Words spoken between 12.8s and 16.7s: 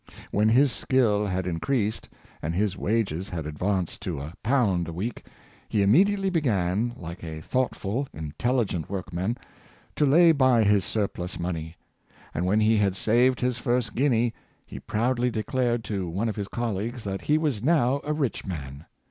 saved his first guinea he proudly declared to one of his